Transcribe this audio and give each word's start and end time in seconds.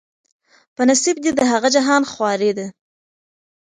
په 0.75 0.81
نصیب 0.89 1.17
دي 1.23 1.31
د 1.35 1.41
هغه 1.51 1.69
جهان 1.75 2.01
خواري 2.11 2.51
ده 2.57 2.67